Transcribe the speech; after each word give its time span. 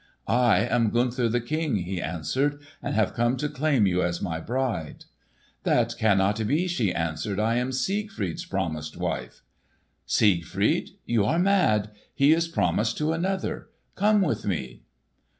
"I 0.27 0.61
am 0.61 0.89
Gunther 0.89 1.29
the 1.29 1.39
King," 1.39 1.75
he 1.75 2.01
answered, 2.01 2.59
"and 2.81 2.95
have 2.95 3.13
come 3.13 3.37
to 3.37 3.47
claim 3.47 3.85
you 3.85 4.01
as 4.01 4.19
my 4.19 4.39
bride." 4.39 5.05
"That 5.61 5.95
cannot 5.95 6.47
be," 6.47 6.65
she 6.67 6.91
answered. 6.91 7.39
"I 7.39 7.57
am 7.57 7.71
Siegfried's 7.71 8.43
promised 8.45 8.97
wife." 8.97 9.43
"Siegfried? 10.07 10.89
You 11.05 11.23
are 11.25 11.37
mad! 11.37 11.91
He 12.15 12.33
is 12.33 12.47
promised 12.47 12.97
to 12.97 13.13
another. 13.13 13.69
Come 13.95 14.23
with 14.23 14.43
me." 14.43 14.81